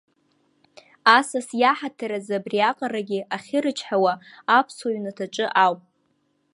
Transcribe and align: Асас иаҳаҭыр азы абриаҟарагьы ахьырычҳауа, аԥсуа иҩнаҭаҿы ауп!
Асас 1.17 1.47
иаҳаҭыр 1.61 2.11
азы 2.17 2.33
абриаҟарагьы 2.39 3.19
ахьырычҳауа, 3.35 4.13
аԥсуа 4.57 4.89
иҩнаҭаҿы 4.91 5.45
ауп! 5.65 5.81